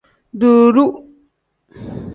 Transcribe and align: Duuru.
Duuru. 0.39 0.85